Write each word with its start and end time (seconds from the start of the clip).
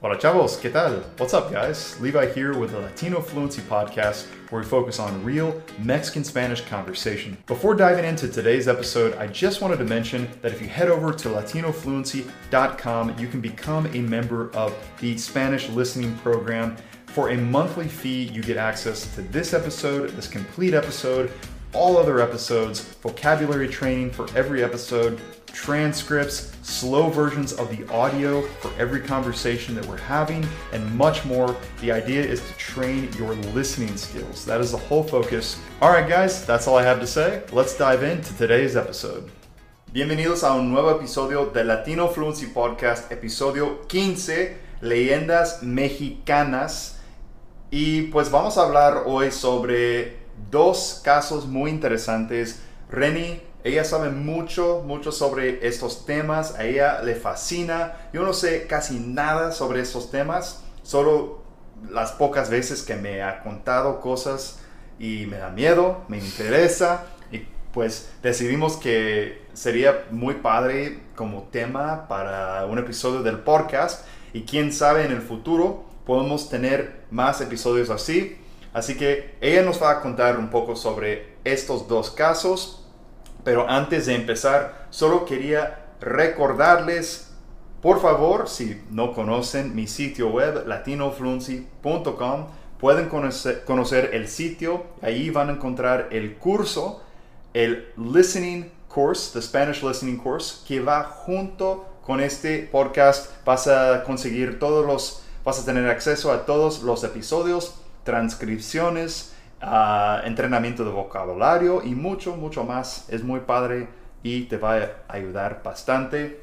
Hola 0.00 0.16
chavos, 0.16 0.56
¿qué 0.60 0.70
tal? 0.70 1.02
What's 1.16 1.34
up 1.34 1.50
guys? 1.50 2.00
Levi 2.00 2.32
here 2.32 2.56
with 2.56 2.70
the 2.70 2.78
Latino 2.78 3.20
Fluency 3.20 3.62
Podcast 3.62 4.26
where 4.48 4.62
we 4.62 4.64
focus 4.64 5.00
on 5.00 5.24
real 5.24 5.60
Mexican 5.82 6.22
Spanish 6.22 6.60
conversation. 6.60 7.36
Before 7.48 7.74
diving 7.74 8.04
into 8.04 8.28
today's 8.28 8.68
episode, 8.68 9.16
I 9.16 9.26
just 9.26 9.60
wanted 9.60 9.78
to 9.78 9.84
mention 9.84 10.28
that 10.40 10.52
if 10.52 10.62
you 10.62 10.68
head 10.68 10.88
over 10.88 11.12
to 11.12 11.28
latinofluency.com, 11.30 13.18
you 13.18 13.26
can 13.26 13.40
become 13.40 13.86
a 13.88 13.98
member 13.98 14.54
of 14.54 14.72
the 15.00 15.18
Spanish 15.18 15.68
listening 15.70 16.16
program. 16.18 16.76
For 17.06 17.30
a 17.30 17.36
monthly 17.36 17.88
fee, 17.88 18.22
you 18.22 18.40
get 18.40 18.56
access 18.56 19.12
to 19.16 19.22
this 19.22 19.52
episode, 19.52 20.10
this 20.10 20.28
complete 20.28 20.74
episode, 20.74 21.32
all 21.72 21.96
other 21.96 22.20
episodes, 22.20 22.80
vocabulary 22.80 23.68
training 23.68 24.10
for 24.10 24.26
every 24.34 24.64
episode, 24.64 25.20
transcripts, 25.46 26.52
slow 26.62 27.08
versions 27.10 27.52
of 27.52 27.74
the 27.76 27.86
audio 27.92 28.42
for 28.60 28.70
every 28.78 29.00
conversation 29.00 29.74
that 29.74 29.84
we're 29.86 29.96
having, 29.98 30.46
and 30.72 30.94
much 30.94 31.24
more. 31.24 31.56
The 31.80 31.92
idea 31.92 32.22
is 32.22 32.40
to 32.40 32.52
train 32.54 33.10
your 33.18 33.34
listening 33.54 33.96
skills. 33.96 34.44
That 34.44 34.60
is 34.60 34.72
the 34.72 34.78
whole 34.78 35.02
focus. 35.02 35.60
All 35.80 35.90
right, 35.90 36.08
guys, 36.08 36.44
that's 36.46 36.66
all 36.66 36.76
I 36.76 36.84
have 36.84 37.00
to 37.00 37.06
say. 37.06 37.42
Let's 37.52 37.76
dive 37.76 38.02
into 38.02 38.36
today's 38.36 38.76
episode. 38.76 39.30
Bienvenidos 39.92 40.44
a 40.44 40.54
un 40.54 40.70
nuevo 40.70 40.90
episodio 40.90 41.46
de 41.46 41.64
Latino 41.64 42.08
Fluency 42.08 42.46
Podcast, 42.46 43.10
episodio 43.10 43.86
15, 43.88 44.56
Leyendas 44.82 45.62
Mexicanas. 45.62 46.96
Y 47.70 48.08
pues 48.10 48.30
vamos 48.30 48.56
a 48.58 48.62
hablar 48.62 49.04
hoy 49.06 49.30
sobre 49.30 50.17
dos 50.50 51.00
casos 51.04 51.46
muy 51.46 51.70
interesantes. 51.70 52.60
Reni 52.90 53.40
ella 53.64 53.84
sabe 53.84 54.10
mucho, 54.10 54.82
mucho 54.86 55.12
sobre 55.12 55.66
estos 55.66 56.06
temas. 56.06 56.54
A 56.54 56.64
ella 56.64 57.02
le 57.02 57.14
fascina. 57.14 57.94
Yo 58.12 58.22
no 58.22 58.32
sé 58.32 58.66
casi 58.66 58.98
nada 58.98 59.52
sobre 59.52 59.80
estos 59.80 60.10
temas. 60.10 60.62
Solo 60.82 61.42
las 61.90 62.12
pocas 62.12 62.50
veces 62.50 62.82
que 62.82 62.94
me 62.96 63.22
ha 63.22 63.42
contado 63.42 64.00
cosas 64.00 64.60
y 64.98 65.26
me 65.26 65.38
da 65.38 65.50
miedo, 65.50 66.04
me 66.08 66.18
interesa. 66.18 67.04
Y 67.32 67.46
pues 67.72 68.10
decidimos 68.22 68.76
que 68.76 69.42
sería 69.54 70.06
muy 70.10 70.34
padre 70.36 71.00
como 71.14 71.42
tema 71.44 72.06
para 72.08 72.64
un 72.66 72.78
episodio 72.78 73.22
del 73.22 73.40
podcast. 73.40 74.06
Y 74.32 74.42
quién 74.42 74.72
sabe 74.72 75.04
en 75.04 75.12
el 75.12 75.20
futuro 75.20 75.84
podemos 76.06 76.48
tener 76.48 77.02
más 77.10 77.40
episodios 77.40 77.90
así. 77.90 78.38
Así 78.72 78.96
que 78.96 79.36
ella 79.40 79.62
nos 79.62 79.82
va 79.82 79.90
a 79.90 80.00
contar 80.00 80.38
un 80.38 80.50
poco 80.50 80.76
sobre 80.76 81.36
estos 81.44 81.88
dos 81.88 82.10
casos 82.10 82.78
pero 83.48 83.68
antes 83.68 84.04
de 84.04 84.14
empezar, 84.14 84.86
solo 84.90 85.24
quería 85.24 85.86
recordarles, 86.00 87.30
por 87.80 88.02
favor, 88.02 88.46
si 88.46 88.82
no 88.90 89.14
conocen 89.14 89.74
mi 89.74 89.86
sitio 89.86 90.28
web 90.28 90.66
latinofluency.com, 90.66 92.46
pueden 92.78 93.08
conocer, 93.08 94.10
el 94.12 94.28
sitio, 94.28 94.84
ahí 95.00 95.30
van 95.30 95.48
a 95.48 95.52
encontrar 95.52 96.08
el 96.10 96.36
curso, 96.36 97.02
el 97.54 97.88
Listening 97.96 98.70
Course, 98.88 99.32
the 99.32 99.40
Spanish 99.40 99.82
Listening 99.82 100.18
Course, 100.18 100.66
que 100.66 100.80
va 100.80 101.04
junto 101.04 101.86
con 102.02 102.20
este 102.20 102.68
podcast. 102.70 103.30
Vas 103.44 103.66
a 103.66 104.04
conseguir 104.04 104.58
todos 104.58 104.84
los, 104.84 105.22
vas 105.44 105.58
a 105.58 105.64
tener 105.64 105.88
acceso 105.88 106.32
a 106.32 106.44
todos 106.44 106.82
los 106.82 107.02
episodios, 107.02 107.76
transcripciones, 108.08 109.34
entrenamiento 110.24 110.82
de 110.82 110.90
vocabulario 110.90 111.82
y 111.84 111.94
mucho, 111.94 112.36
mucho 112.36 112.64
más. 112.64 113.04
Es 113.10 113.22
muy 113.22 113.40
padre 113.40 113.90
y 114.22 114.44
te 114.44 114.56
va 114.56 114.76
a 114.76 114.88
ayudar 115.08 115.62
bastante. 115.62 116.42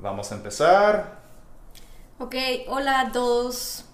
Vamos 0.00 0.32
a 0.32 0.34
empezar. 0.34 1.20
Ok, 2.18 2.34
hola 2.66 3.02
a 3.02 3.12
todos. 3.12 3.84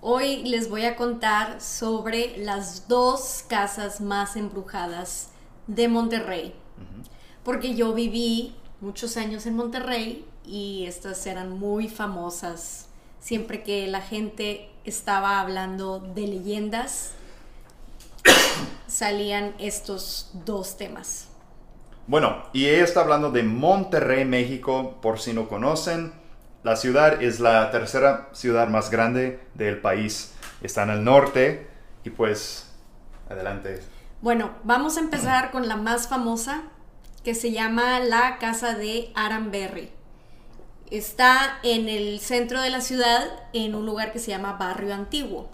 Hoy 0.00 0.44
les 0.44 0.70
voy 0.70 0.84
a 0.84 0.94
contar 0.94 1.60
sobre 1.60 2.38
las 2.38 2.86
dos 2.86 3.44
casas 3.48 4.00
más 4.00 4.36
embrujadas 4.36 5.30
de 5.66 5.88
Monterrey. 5.88 6.54
Porque 7.42 7.74
yo 7.74 7.94
viví 7.94 8.54
muchos 8.80 9.16
años 9.16 9.44
en 9.46 9.56
Monterrey 9.56 10.24
y 10.46 10.84
estas 10.86 11.26
eran 11.26 11.58
muy 11.58 11.88
famosas. 11.88 12.87
Siempre 13.20 13.62
que 13.62 13.86
la 13.86 14.00
gente 14.00 14.68
estaba 14.84 15.40
hablando 15.40 16.00
de 16.00 16.26
leyendas, 16.26 17.12
salían 18.86 19.54
estos 19.58 20.30
dos 20.32 20.76
temas. 20.76 21.28
Bueno, 22.06 22.42
y 22.54 22.66
ella 22.66 22.84
está 22.84 23.00
hablando 23.00 23.30
de 23.30 23.42
Monterrey, 23.42 24.24
México, 24.24 24.98
por 25.02 25.20
si 25.20 25.34
no 25.34 25.48
conocen. 25.48 26.12
La 26.62 26.76
ciudad 26.76 27.22
es 27.22 27.38
la 27.38 27.70
tercera 27.70 28.30
ciudad 28.32 28.68
más 28.68 28.90
grande 28.90 29.40
del 29.54 29.78
país. 29.80 30.34
Está 30.62 30.84
en 30.84 30.90
el 30.90 31.04
norte 31.04 31.68
y 32.04 32.10
pues 32.10 32.72
adelante. 33.28 33.82
Bueno, 34.22 34.52
vamos 34.64 34.96
a 34.96 35.00
empezar 35.00 35.50
con 35.50 35.68
la 35.68 35.76
más 35.76 36.08
famosa 36.08 36.62
que 37.22 37.34
se 37.34 37.52
llama 37.52 38.00
la 38.00 38.38
Casa 38.38 38.74
de 38.74 39.12
Aramberry. 39.14 39.90
Está 40.90 41.58
en 41.62 41.88
el 41.88 42.18
centro 42.20 42.62
de 42.62 42.70
la 42.70 42.80
ciudad, 42.80 43.28
en 43.52 43.74
un 43.74 43.84
lugar 43.84 44.10
que 44.10 44.18
se 44.18 44.30
llama 44.30 44.54
Barrio 44.54 44.94
Antiguo. 44.94 45.48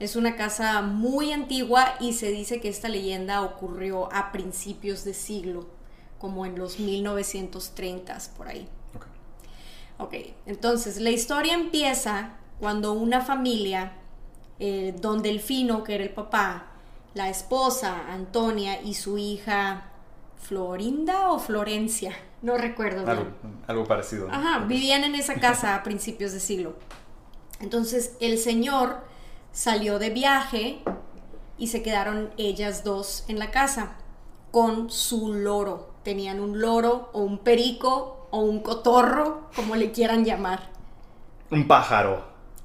Es 0.00 0.16
una 0.16 0.36
casa 0.36 0.80
muy 0.80 1.32
antigua 1.32 1.94
y 2.00 2.14
se 2.14 2.30
dice 2.30 2.60
que 2.60 2.70
esta 2.70 2.88
leyenda 2.88 3.42
ocurrió 3.42 4.10
a 4.12 4.32
principios 4.32 5.04
de 5.04 5.12
siglo, 5.12 5.66
como 6.18 6.46
en 6.46 6.58
los 6.58 6.80
1930s 6.80 8.30
por 8.30 8.48
ahí. 8.48 8.66
Ok, 9.98 10.14
entonces 10.46 10.98
la 10.98 11.10
historia 11.10 11.52
empieza 11.52 12.30
cuando 12.58 12.94
una 12.94 13.20
familia, 13.20 13.92
eh, 14.58 14.94
don 14.98 15.22
Delfino, 15.22 15.84
que 15.84 15.94
era 15.94 16.04
el 16.04 16.10
papá, 16.10 16.72
la 17.12 17.28
esposa, 17.28 18.10
Antonia, 18.10 18.80
y 18.80 18.94
su 18.94 19.18
hija, 19.18 19.91
Florinda 20.42 21.30
o 21.30 21.38
Florencia, 21.38 22.12
no 22.42 22.58
recuerdo. 22.58 23.08
Algo, 23.08 23.26
algo 23.68 23.84
parecido. 23.84 24.28
Ajá, 24.30 24.64
vivían 24.66 25.04
en 25.04 25.14
esa 25.14 25.34
casa 25.34 25.76
a 25.76 25.82
principios 25.84 26.32
de 26.32 26.40
siglo. 26.40 26.74
Entonces 27.60 28.16
el 28.20 28.38
señor 28.38 28.98
salió 29.52 30.00
de 30.00 30.10
viaje 30.10 30.82
y 31.58 31.68
se 31.68 31.82
quedaron 31.82 32.30
ellas 32.36 32.82
dos 32.82 33.24
en 33.28 33.38
la 33.38 33.52
casa 33.52 33.96
con 34.50 34.90
su 34.90 35.32
loro. 35.32 35.92
Tenían 36.02 36.40
un 36.40 36.60
loro 36.60 37.10
o 37.12 37.22
un 37.22 37.38
perico 37.38 38.26
o 38.32 38.40
un 38.40 38.60
cotorro, 38.60 39.48
como 39.54 39.76
le 39.76 39.92
quieran 39.92 40.24
llamar. 40.24 40.70
Un 41.50 41.68
pájaro. 41.68 42.24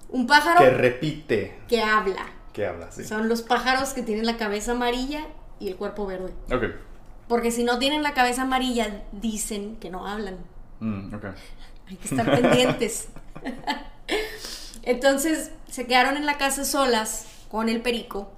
Un 0.10 0.26
pájaro 0.26 0.60
que 0.60 0.72
repite. 0.72 1.60
Que 1.68 1.84
habla. 1.84 2.26
Que 2.54 2.66
habla, 2.66 2.92
sí. 2.92 3.04
Son 3.04 3.30
los 3.30 3.44
pájaros 3.44 3.94
que 3.94 4.02
tienen 4.02 4.26
la 4.26 4.38
cabeza 4.38 4.72
amarilla 4.72 5.28
y 5.60 5.68
el 5.68 5.76
cuerpo 5.76 6.08
verde. 6.08 6.34
Ok. 6.52 6.64
Porque 7.28 7.52
si 7.52 7.64
no 7.64 7.78
tienen 7.80 8.04
la 8.04 8.14
cabeza 8.14 8.44
amarilla, 8.44 9.04
dicen 9.12 9.76
que 9.78 9.90
no 9.90 10.08
hablan. 10.08 10.38
Mm, 10.80 11.14
Hay 11.88 11.96
que 11.98 12.08
estar 12.08 12.30
pendientes. 12.30 13.10
Entonces 14.84 15.52
se 15.70 15.86
quedaron 15.86 16.18
en 16.18 16.26
la 16.26 16.38
casa 16.38 16.64
solas 16.64 17.26
con 17.50 17.70
el 17.70 17.82
perico 17.82 18.32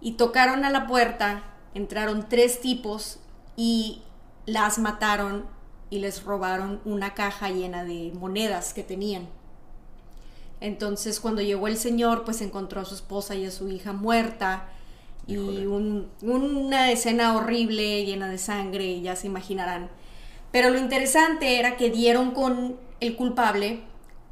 y 0.00 0.12
tocaron 0.12 0.64
a 0.64 0.70
la 0.70 0.86
puerta, 0.86 1.42
entraron 1.74 2.28
tres 2.28 2.60
tipos 2.60 3.20
y 3.56 4.02
las 4.46 4.78
mataron 4.78 5.46
y 5.90 6.00
les 6.00 6.24
robaron 6.24 6.80
una 6.84 7.14
caja 7.14 7.50
llena 7.50 7.84
de 7.84 8.12
monedas 8.14 8.74
que 8.74 8.82
tenían. 8.82 9.28
Entonces 10.60 11.20
cuando 11.20 11.42
llegó 11.42 11.68
el 11.68 11.76
señor, 11.76 12.24
pues 12.24 12.40
encontró 12.40 12.80
a 12.80 12.84
su 12.84 12.94
esposa 12.94 13.34
y 13.36 13.46
a 13.46 13.50
su 13.50 13.68
hija 13.68 13.92
muerta 13.92 14.68
y 15.28 15.36
una 15.36 16.90
escena 16.90 17.36
horrible 17.36 18.06
llena 18.06 18.30
de 18.30 18.38
sangre, 18.38 19.00
ya 19.02 19.14
se 19.14 19.26
imaginarán. 19.26 19.90
Pero 20.50 20.70
lo 20.70 20.78
interesante 20.78 21.58
era 21.58 21.76
que 21.76 21.90
dieron 21.90 22.30
con 22.30 22.78
el 23.00 23.14
culpable 23.14 23.82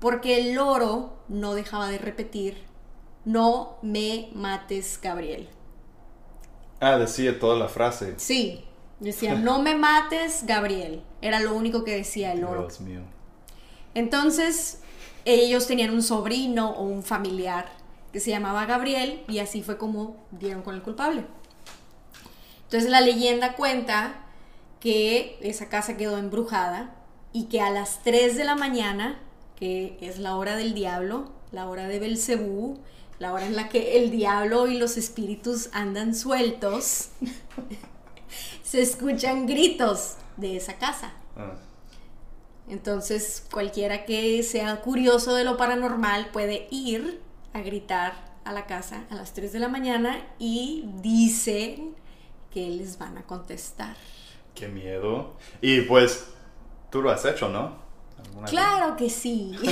porque 0.00 0.38
el 0.40 0.54
loro 0.54 1.18
no 1.28 1.54
dejaba 1.54 1.88
de 1.88 1.98
repetir, 1.98 2.62
no 3.26 3.76
me 3.82 4.30
mates, 4.34 4.98
Gabriel. 5.02 5.48
Ah, 6.80 6.96
decía 6.96 7.38
toda 7.38 7.56
la 7.56 7.68
frase. 7.68 8.14
Sí, 8.16 8.64
decía, 8.98 9.34
no 9.38 9.60
me 9.60 9.74
mates, 9.74 10.44
Gabriel. 10.46 11.02
Era 11.20 11.40
lo 11.40 11.54
único 11.54 11.84
que 11.84 11.94
decía 11.94 12.32
el 12.32 12.40
loro. 12.40 12.62
Dios 12.62 12.80
mío. 12.80 13.00
Entonces, 13.94 14.80
ellos 15.26 15.66
tenían 15.66 15.90
un 15.90 16.02
sobrino 16.02 16.70
o 16.70 16.84
un 16.84 17.02
familiar 17.02 17.66
que 18.12 18.20
se 18.20 18.30
llamaba 18.30 18.66
Gabriel 18.66 19.24
y 19.28 19.38
así 19.38 19.62
fue 19.62 19.78
como 19.78 20.16
dieron 20.30 20.62
con 20.62 20.74
el 20.74 20.82
culpable. 20.82 21.24
Entonces 22.64 22.90
la 22.90 23.00
leyenda 23.00 23.54
cuenta 23.54 24.24
que 24.80 25.38
esa 25.42 25.68
casa 25.68 25.96
quedó 25.96 26.18
embrujada 26.18 26.94
y 27.32 27.44
que 27.44 27.60
a 27.60 27.70
las 27.70 28.02
3 28.02 28.36
de 28.36 28.44
la 28.44 28.56
mañana 28.56 29.20
que 29.56 29.96
es 30.00 30.18
la 30.18 30.36
hora 30.36 30.56
del 30.56 30.74
diablo, 30.74 31.32
la 31.50 31.68
hora 31.68 31.88
de 31.88 31.98
Belcebú, 31.98 32.78
la 33.18 33.32
hora 33.32 33.46
en 33.46 33.56
la 33.56 33.68
que 33.68 33.98
el 33.98 34.10
diablo 34.10 34.66
y 34.66 34.76
los 34.76 34.96
espíritus 34.96 35.70
andan 35.72 36.14
sueltos, 36.14 37.08
se 38.62 38.82
escuchan 38.82 39.46
gritos 39.46 40.16
de 40.36 40.56
esa 40.56 40.74
casa. 40.74 41.12
Ah. 41.36 41.54
Entonces, 42.68 43.44
cualquiera 43.50 44.04
que 44.04 44.42
sea 44.42 44.80
curioso 44.82 45.34
de 45.34 45.44
lo 45.44 45.56
paranormal 45.56 46.30
puede 46.32 46.66
ir 46.70 47.22
a 47.56 47.62
gritar 47.62 48.12
a 48.44 48.52
la 48.52 48.66
casa 48.66 49.04
a 49.10 49.14
las 49.14 49.32
3 49.32 49.52
de 49.52 49.58
la 49.58 49.68
mañana 49.68 50.18
y 50.38 50.84
dicen 51.02 51.96
que 52.52 52.68
les 52.70 52.98
van 52.98 53.18
a 53.18 53.22
contestar. 53.22 53.96
Qué 54.54 54.68
miedo. 54.68 55.34
Y 55.60 55.82
pues, 55.82 56.28
tú 56.90 57.02
lo 57.02 57.10
has 57.10 57.24
hecho, 57.24 57.48
¿no? 57.48 57.76
¿Alguna 58.24 58.46
Claro 58.46 58.96
que 58.96 59.10
sí. 59.10 59.56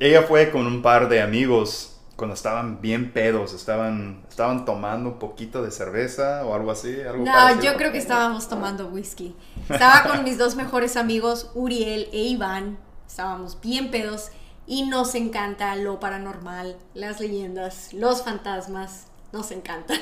Ella 0.00 0.22
fue 0.22 0.50
con 0.50 0.66
un 0.66 0.82
par 0.82 1.08
de 1.08 1.22
amigos 1.22 2.00
cuando 2.16 2.34
estaban 2.34 2.80
bien 2.80 3.12
pedos, 3.12 3.54
estaban, 3.54 4.24
estaban 4.28 4.64
tomando 4.64 5.10
un 5.10 5.18
poquito 5.18 5.62
de 5.62 5.70
cerveza 5.70 6.44
o 6.44 6.54
algo 6.54 6.70
así. 6.70 7.00
Algo 7.00 7.24
No, 7.24 7.32
parecido. 7.32 7.72
yo 7.72 7.76
creo 7.76 7.92
que 7.92 7.98
estábamos 7.98 8.48
tomando 8.48 8.88
whisky. 8.88 9.34
Estaba 9.68 10.04
con 10.08 10.24
mis 10.24 10.38
dos 10.38 10.54
mejores 10.54 10.96
amigos, 10.96 11.50
Uriel 11.54 12.08
e 12.12 12.18
Iván. 12.22 12.78
Estábamos 13.06 13.60
bien 13.60 13.90
pedos 13.90 14.30
y 14.66 14.86
nos 14.86 15.14
encanta 15.14 15.74
lo 15.76 16.00
paranormal, 16.00 16.76
las 16.94 17.20
leyendas, 17.20 17.92
los 17.92 18.22
fantasmas. 18.22 19.06
Nos 19.32 19.50
encantan. 19.50 19.98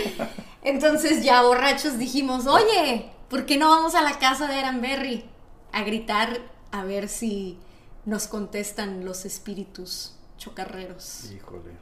Entonces 0.62 1.22
ya 1.22 1.42
borrachos 1.42 1.98
dijimos, 1.98 2.46
oye, 2.46 3.12
¿por 3.28 3.44
qué 3.44 3.58
no 3.58 3.68
vamos 3.68 3.94
a 3.94 4.00
la 4.00 4.18
casa 4.18 4.46
de 4.46 4.54
Aranberry 4.54 5.24
a 5.72 5.82
gritar 5.82 6.40
a 6.70 6.82
ver 6.82 7.08
si 7.08 7.58
nos 8.06 8.28
contestan 8.28 9.04
los 9.04 9.26
espíritus 9.26 10.14
chocarreros? 10.38 11.30
Híjole. 11.30 11.72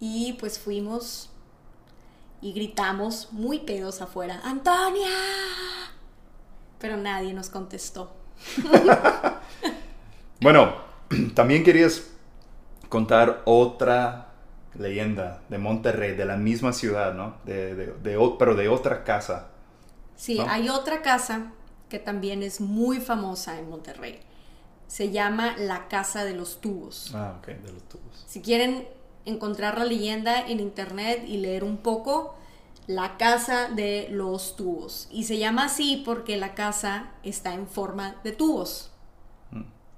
Y 0.00 0.32
pues 0.34 0.58
fuimos 0.58 1.28
y 2.40 2.52
gritamos 2.54 3.32
muy 3.32 3.60
pedos 3.60 4.00
afuera, 4.00 4.40
¡Antonia! 4.42 5.10
Pero 6.78 6.96
nadie 6.96 7.34
nos 7.34 7.50
contestó. 7.50 8.14
Bueno, 10.38 10.85
también 11.34 11.64
querías 11.64 12.10
contar 12.88 13.42
otra 13.46 14.28
leyenda 14.78 15.42
de 15.48 15.58
Monterrey, 15.58 16.16
de 16.16 16.24
la 16.24 16.36
misma 16.36 16.72
ciudad, 16.72 17.14
¿no? 17.14 17.36
De, 17.44 17.74
de- 17.74 17.94
de 17.94 18.36
pero 18.38 18.54
de 18.54 18.68
otra 18.68 19.04
casa. 19.04 19.48
Sí, 20.16 20.38
¿No? 20.38 20.46
hay 20.48 20.68
otra 20.68 21.02
casa 21.02 21.52
que 21.88 21.98
también 21.98 22.42
es 22.42 22.60
muy 22.60 23.00
famosa 23.00 23.58
en 23.58 23.68
Monterrey. 23.70 24.20
Se 24.88 25.10
llama 25.10 25.56
la 25.58 25.88
Casa 25.88 26.24
de 26.24 26.34
los 26.34 26.60
Tubos. 26.60 27.10
Ah, 27.14 27.36
ok, 27.38 27.46
de 27.48 27.72
los 27.72 27.82
tubos. 27.88 28.24
Si 28.26 28.40
quieren 28.40 28.86
encontrar 29.24 29.78
la 29.78 29.84
leyenda 29.84 30.40
en 30.48 30.60
internet 30.60 31.24
y 31.26 31.38
leer 31.38 31.64
un 31.64 31.78
poco, 31.78 32.36
la 32.86 33.16
Casa 33.16 33.68
de 33.68 34.08
los 34.10 34.56
Tubos. 34.56 35.08
Y 35.10 35.24
se 35.24 35.38
llama 35.38 35.64
así 35.64 36.02
porque 36.04 36.36
la 36.36 36.54
casa 36.54 37.10
está 37.24 37.54
en 37.54 37.66
forma 37.66 38.16
de 38.22 38.32
tubos. 38.32 38.90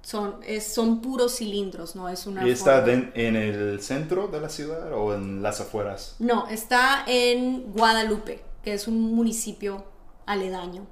Son, 0.09 0.37
es- 0.43 0.73
son 0.73 1.01
puros 1.01 1.35
cilindros, 1.37 1.95
no 1.95 2.09
es 2.09 2.25
una 2.25 2.43
¿Y 2.47 2.49
está 2.49 2.83
en 2.89 3.35
el 3.35 3.79
centro 3.79 4.27
de 4.27 4.41
la 4.41 4.49
ciudad 4.49 4.91
o 4.93 5.13
en 5.13 5.43
las 5.43 5.61
afueras? 5.61 6.15
No, 6.17 6.47
está 6.47 7.03
en 7.05 7.71
Guadalupe, 7.73 8.43
que 8.63 8.73
es 8.73 8.87
un 8.87 8.99
municipio 9.13 9.85
aledaño 10.25 10.87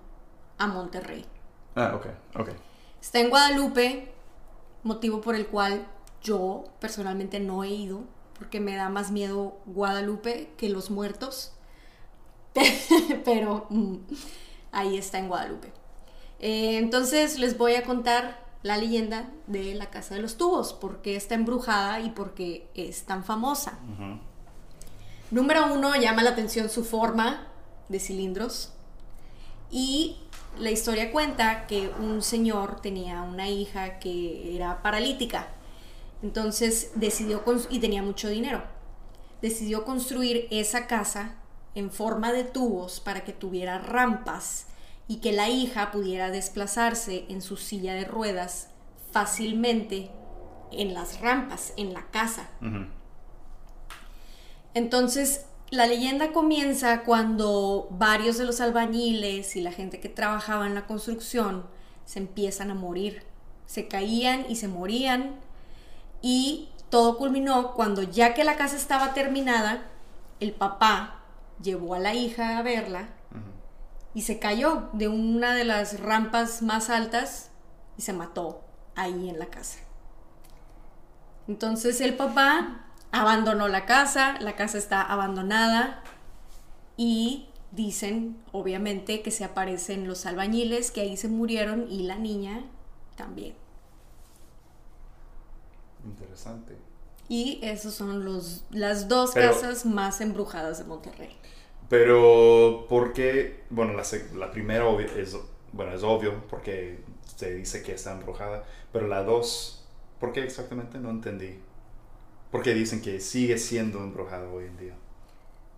a 0.59 0.67
Monterrey. 0.67 1.25
Ah, 1.75 1.93
ok, 1.95 2.05
ok. 2.39 2.49
Está 3.01 3.19
en 3.19 3.31
Guadalupe, 3.31 4.13
motivo 4.83 5.19
por 5.19 5.33
el 5.33 5.47
cual 5.47 5.87
yo 6.21 6.65
personalmente 6.79 7.39
no 7.39 7.63
he 7.63 7.69
ido, 7.69 8.03
porque 8.37 8.59
me 8.59 8.75
da 8.75 8.89
más 8.89 9.09
miedo 9.09 9.57
Guadalupe 9.65 10.51
que 10.57 10.69
los 10.69 10.91
muertos. 10.91 11.53
Pero 13.25 13.65
mm, 13.71 13.95
ahí 14.71 14.95
está 14.95 15.17
en 15.17 15.27
Guadalupe. 15.27 15.71
Eh, 16.39 16.77
entonces 16.77 17.39
les 17.39 17.57
voy 17.57 17.73
a 17.73 17.83
contar 17.83 18.45
la 18.67 18.77
leyenda 18.77 19.29
de 19.47 19.73
la 19.73 19.89
Casa 19.89 20.15
de 20.15 20.21
los 20.21 20.37
Tubos, 20.37 20.73
por 20.73 21.01
qué 21.01 21.15
está 21.15 21.35
embrujada 21.35 22.01
y 22.01 22.09
por 22.09 22.33
qué 22.33 22.69
es 22.75 23.03
tan 23.03 23.23
famosa. 23.23 23.79
Número 25.31 25.73
uno, 25.73 25.95
llama 25.95 26.23
la 26.23 26.31
atención 26.31 26.69
su 26.69 26.83
forma 26.83 27.47
de 27.89 27.99
cilindros. 27.99 28.73
Y 29.71 30.17
la 30.59 30.71
historia 30.71 31.11
cuenta 31.11 31.67
que 31.67 31.89
un 31.99 32.21
señor 32.21 32.81
tenía 32.81 33.21
una 33.21 33.49
hija 33.49 33.99
que 33.99 34.55
era 34.55 34.81
paralítica. 34.81 35.47
Entonces 36.21 36.91
decidió, 36.95 37.43
y 37.69 37.79
tenía 37.79 38.01
mucho 38.01 38.29
dinero, 38.29 38.63
decidió 39.41 39.85
construir 39.85 40.47
esa 40.51 40.87
casa 40.87 41.35
en 41.75 41.91
forma 41.91 42.31
de 42.31 42.43
tubos 42.43 42.99
para 42.99 43.23
que 43.23 43.33
tuviera 43.33 43.77
rampas 43.77 44.65
y 45.07 45.17
que 45.17 45.31
la 45.31 45.49
hija 45.49 45.91
pudiera 45.91 46.31
desplazarse 46.31 47.25
en 47.29 47.41
su 47.41 47.57
silla 47.57 47.93
de 47.93 48.05
ruedas 48.05 48.69
fácilmente 49.11 50.11
en 50.71 50.93
las 50.93 51.21
rampas, 51.21 51.73
en 51.77 51.93
la 51.93 52.05
casa. 52.11 52.49
Entonces, 54.73 55.45
la 55.69 55.87
leyenda 55.87 56.33
comienza 56.33 57.03
cuando 57.03 57.87
varios 57.91 58.37
de 58.37 58.45
los 58.45 58.59
albañiles 58.59 59.55
y 59.55 59.61
la 59.61 59.71
gente 59.71 59.99
que 59.99 60.09
trabajaba 60.09 60.67
en 60.67 60.75
la 60.75 60.87
construcción 60.87 61.65
se 62.05 62.19
empiezan 62.19 62.71
a 62.71 62.75
morir. 62.75 63.23
Se 63.65 63.87
caían 63.87 64.45
y 64.49 64.57
se 64.57 64.67
morían. 64.67 65.39
Y 66.21 66.69
todo 66.89 67.17
culminó 67.17 67.73
cuando 67.73 68.03
ya 68.03 68.33
que 68.33 68.43
la 68.43 68.55
casa 68.55 68.75
estaba 68.75 69.13
terminada, 69.13 69.89
el 70.39 70.53
papá 70.53 71.21
llevó 71.61 71.95
a 71.95 71.99
la 71.99 72.13
hija 72.13 72.57
a 72.57 72.61
verla 72.61 73.09
y 74.17 74.23
se 74.23 74.39
cayó 74.39 74.89
de 74.93 75.07
una 75.07 75.53
de 75.53 75.63
las 75.63 75.99
rampas 75.99 76.63
más 76.63 76.89
altas 76.89 77.51
y 77.99 78.01
se 78.01 78.13
mató 78.13 78.63
ahí 78.95 79.29
en 79.29 79.37
la 79.37 79.45
casa. 79.45 79.77
Entonces 81.47 82.01
el 82.01 82.15
papá 82.17 82.87
abandonó 83.11 83.67
la 83.67 83.85
casa, 83.85 84.39
la 84.39 84.55
casa 84.55 84.79
está 84.79 85.03
abandonada 85.03 86.01
y 86.97 87.49
dicen, 87.71 88.41
obviamente, 88.51 89.21
que 89.21 89.29
se 89.29 89.43
aparecen 89.43 90.07
los 90.07 90.25
albañiles 90.25 90.89
que 90.89 91.01
ahí 91.01 91.15
se 91.15 91.27
murieron 91.27 91.85
y 91.87 92.01
la 92.07 92.15
niña 92.15 92.63
también. 93.17 93.53
Interesante. 96.03 96.75
Y 97.29 97.59
esos 97.61 97.93
son 97.93 98.25
los, 98.25 98.63
las 98.71 99.07
dos 99.07 99.29
Pero- 99.35 99.53
casas 99.53 99.85
más 99.85 100.21
embrujadas 100.21 100.79
de 100.79 100.85
Monterrey. 100.85 101.37
Pero, 101.89 102.85
¿por 102.89 103.13
qué? 103.13 103.63
Bueno, 103.69 103.93
la, 103.93 104.03
la 104.35 104.51
primera 104.51 104.85
es, 105.15 105.37
bueno, 105.71 105.93
es 105.93 106.03
obvio 106.03 106.43
porque 106.49 106.99
se 107.35 107.53
dice 107.53 107.81
que 107.83 107.93
está 107.93 108.11
embrujada, 108.13 108.63
pero 108.91 109.07
la 109.07 109.23
dos, 109.23 109.85
¿por 110.19 110.33
qué 110.33 110.43
exactamente? 110.43 110.97
No 110.99 111.09
entendí. 111.09 111.59
Porque 112.51 112.73
dicen 112.73 113.01
que 113.01 113.19
sigue 113.19 113.57
siendo 113.57 113.99
embrujada 113.99 114.49
hoy 114.49 114.65
en 114.65 114.77
día. 114.77 114.93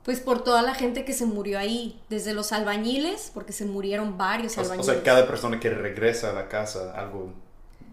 Pues 0.04 0.20
por 0.20 0.44
toda 0.44 0.62
la 0.62 0.74
gente 0.74 1.04
que 1.06 1.13
se 1.13 1.25
murió 1.25 1.60
ahí, 1.60 2.01
desde 2.10 2.34
los 2.34 2.51
albañiles, 2.54 3.32
porque 3.34 3.54
se 3.54 3.66
murieron 3.66 4.18
varios 4.18 4.58
O, 4.58 4.62
o 4.62 4.63
albañiles. 4.63 4.86
sea, 4.88 5.04
cada 5.04 5.28
persona 5.28 5.60
que 5.60 5.70
regresa 5.70 6.32
a 6.32 6.34
la 6.34 6.48
casa, 6.48 6.94
algo 6.94 7.34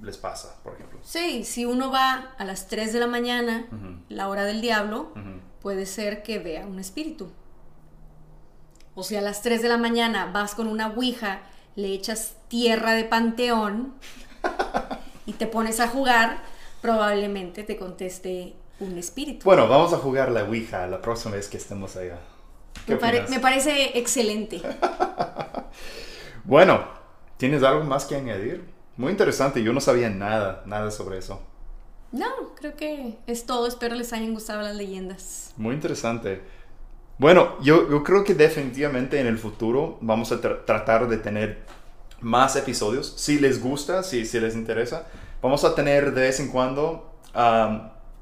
les 0.03 0.17
pasa, 0.17 0.57
por 0.63 0.75
ejemplo. 0.75 0.99
Sí, 1.03 1.45
si 1.45 1.65
uno 1.67 1.91
va 1.91 2.35
a 2.39 2.45
las 2.45 2.69
3 2.69 2.93
de 2.93 3.01
la 3.01 3.07
mañana, 3.07 3.67
Ujú. 3.73 3.99
la 4.09 4.29
hora 4.29 4.45
del 4.45 4.61
diablo, 4.61 5.11
Ujú. 5.17 5.41
puede 5.61 5.85
ser 5.85 6.23
que 6.23 6.39
vea 6.39 6.65
un 6.67 6.79
espíritu. 6.79 7.29
O 8.97 9.05
si 9.05 9.15
a 9.15 9.21
las 9.21 9.43
3 9.43 9.63
de 9.63 9.69
la 9.69 9.77
mañana 9.79 10.31
vas 10.33 10.55
con 10.57 10.67
una 10.67 10.89
ouija, 10.89 11.43
le 11.77 11.93
echas 11.93 12.35
tierra 12.49 12.93
de 12.95 13.05
panteón 13.05 13.95
y 15.27 15.35
te 15.35 15.47
pones 15.47 15.79
a 15.81 15.87
jugar, 15.89 16.43
probablemente 16.81 17.63
te 17.63 17.77
conteste 17.77 18.55
un 18.81 18.97
espíritu. 18.99 19.45
Bueno, 19.45 19.69
vamos 19.69 19.93
a 19.93 19.99
jugar 19.99 20.31
la 20.33 20.45
Ouija 20.45 20.87
la 20.87 21.01
próxima 21.01 21.35
vez 21.37 21.49
que 21.49 21.57
estemos 21.57 21.97
allá. 21.97 22.19
¿Qué 22.87 22.93
me, 22.95 22.99
pare- 22.99 23.25
me 23.29 23.39
parece 23.41 23.99
excelente. 23.99 24.61
Bueno, 26.45 26.85
¿tienes 27.39 27.63
algo 27.65 27.83
más 27.85 28.05
que 28.05 28.15
añadir? 28.17 28.65
Muy 28.97 29.11
interesante, 29.11 29.63
yo 29.63 29.73
no 29.73 29.81
sabía 29.81 30.09
nada, 30.11 30.63
nada 30.67 30.91
sobre 30.93 31.19
eso. 31.19 31.43
No, 32.13 32.29
creo 32.55 32.77
que 32.77 33.19
es 33.27 33.47
todo. 33.47 33.67
Espero 33.67 33.97
les 33.97 34.13
hayan 34.13 34.33
gustado 34.33 34.63
las 34.63 34.77
leyendas. 34.77 35.53
Muy 35.57 35.75
interesante. 35.75 36.41
Bueno, 37.19 37.57
yo, 37.63 37.89
yo 37.91 38.03
creo 38.05 38.25
que 38.25 38.35
definitivamente 38.35 39.21
en 39.21 39.27
el 39.27 39.39
futuro 39.39 39.99
vamos 40.03 40.33
a 40.33 40.41
tra- 40.41 40.65
tratar 40.67 41.09
de 41.09 41.17
tener 41.17 41.59
más 42.21 42.57
episodios. 42.57 43.15
Si 43.17 43.39
les 43.39 43.63
gusta, 43.63 44.03
si, 44.03 44.27
si 44.27 44.39
les 44.41 44.55
interesa, 44.55 45.07
vamos 45.43 45.65
a 45.65 45.75
tener 45.75 46.13
de 46.15 46.23
vez 46.23 46.41
en 46.41 46.49
cuando 46.49 47.13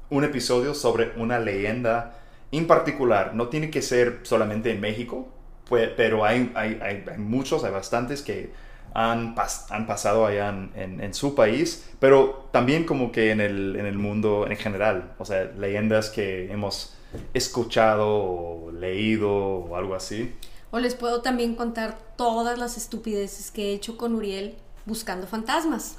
un 0.09 0.23
episodio 0.23 0.73
sobre 0.73 1.11
una 1.17 1.39
leyenda 1.39 2.19
en 2.51 2.67
particular. 2.67 3.33
No 3.35 3.47
tiene 3.47 3.69
que 3.69 3.81
ser 3.81 4.19
solamente 4.23 4.71
en 4.71 4.81
México, 4.81 5.27
pues, 5.67 5.89
pero 5.95 6.25
hay, 6.25 6.51
hay, 6.55 6.79
hay, 6.81 7.03
muchos, 7.17 7.63
hay 7.63 7.71
bastantes 7.71 8.21
que 8.21 8.51
han, 8.93 9.35
han 9.69 9.87
pasado 9.87 10.25
allá 10.25 10.49
en, 10.49 10.71
en- 10.75 11.01
en 11.01 11.13
su 11.13 11.35
país, 11.35 11.89
pero 11.99 12.47
también 12.51 12.85
como 12.85 13.11
que 13.11 13.31
en 13.31 13.41
el, 13.41 13.75
en 13.77 13.85
el 13.85 13.97
mundo 13.97 14.45
en 14.49 14.57
general. 14.57 15.13
O 15.17 15.25
sea, 15.25 15.45
leyendas 15.57 16.09
que 16.09 16.51
hemos 16.51 16.95
escuchado 17.33 18.07
o 18.07 18.71
leído 18.71 19.31
o 19.31 19.75
algo 19.75 19.95
así. 19.95 20.33
O 20.71 20.79
les 20.79 20.95
puedo 20.95 21.21
también 21.21 21.55
contar 21.55 21.97
todas 22.17 22.57
las 22.57 22.77
estupideces 22.77 23.51
que 23.51 23.71
he 23.71 23.73
hecho 23.73 23.97
con 23.97 24.15
Uriel 24.15 24.55
buscando 24.85 25.27
fantasmas. 25.27 25.97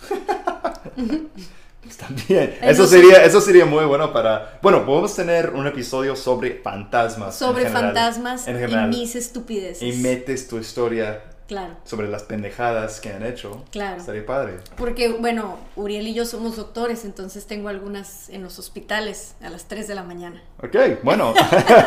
También. 1.99 2.59
Eso 2.63 2.87
sería, 2.87 3.25
eso 3.25 3.41
sería 3.41 3.65
muy 3.65 3.85
bueno 3.85 4.13
para... 4.13 4.59
Bueno, 4.61 4.85
podemos 4.85 5.15
tener 5.15 5.51
un 5.51 5.69
episodio 5.69 6.17
sobre 6.17 6.61
fantasmas. 6.61 7.37
Sobre 7.37 7.71
fantasmas 7.71 8.47
y 8.49 8.77
mis 8.89 9.15
estupideces. 9.15 9.83
Y 9.83 9.97
metes 10.03 10.49
tu 10.49 10.59
historia 10.59 11.23
Claro. 11.47 11.75
Sobre 11.85 12.09
las 12.09 12.25
pendejadas 12.25 13.01
que 13.01 13.11
han 13.11 13.25
hecho. 13.25 13.65
Claro. 13.71 13.99
Estaría 13.99 14.27
padre. 14.27 14.55
Porque, 14.77 15.11
bueno, 15.11 15.59
Uriel 15.77 16.09
y 16.09 16.15
yo 16.15 16.25
somos 16.25 16.57
doctores, 16.57 17.05
entonces 17.05 17.47
tengo 17.47 17.69
algunas 17.69 18.29
en 18.31 18.43
los 18.43 18.59
hospitales 18.59 19.37
a 19.41 19.51
las 19.51 19.69
3 19.69 19.87
de 19.87 19.95
la 19.95 20.03
mañana. 20.03 20.43
Ok, 20.63 20.77
bueno. 21.03 21.35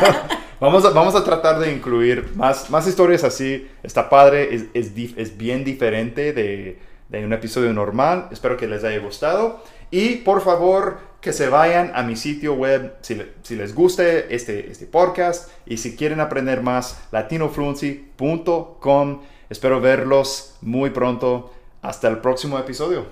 vamos, 0.60 0.84
a, 0.84 0.90
vamos 0.90 1.14
a 1.14 1.24
tratar 1.24 1.58
de 1.58 1.72
incluir 1.72 2.34
más, 2.36 2.70
más 2.70 2.86
historias 2.86 3.24
así. 3.24 3.68
Está 3.82 4.08
padre, 4.08 4.54
es, 4.54 4.64
es, 4.72 4.92
es 5.16 5.36
bien 5.36 5.64
diferente 5.64 6.32
de, 6.32 6.78
de 7.10 7.24
un 7.24 7.32
episodio 7.32 7.72
normal. 7.72 8.28
Espero 8.30 8.56
que 8.56 8.66
les 8.66 8.84
haya 8.84 8.98
gustado. 8.98 9.62
Y 9.90 10.16
por 10.16 10.40
favor, 10.40 10.98
que 11.20 11.32
se 11.32 11.48
vayan 11.48 11.92
a 11.94 12.02
mi 12.02 12.16
sitio 12.16 12.54
web 12.54 12.94
si, 13.02 13.20
si, 13.42 13.56
les 13.56 13.74
guste 13.74 14.34
este, 14.34 14.70
este 14.70 14.86
podcast 14.86 15.50
y 15.66 15.78
si 15.78 15.96
quieren 15.96 16.20
aprender 16.20 16.62
más, 16.62 16.98
latinofluency.com. 17.12 19.20
Espero 19.50 19.80
verlos 19.80 20.56
muy 20.62 20.90
pronto. 20.90 21.52
Hasta 21.82 22.08
el 22.08 22.18
próximo 22.18 22.58
episodio. 22.58 23.06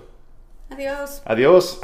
Adiós. 0.70 1.22
Adiós. 1.24 1.80